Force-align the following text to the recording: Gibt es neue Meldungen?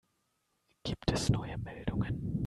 Gibt 0.81 1.11
es 1.11 1.29
neue 1.29 1.59
Meldungen? 1.59 2.39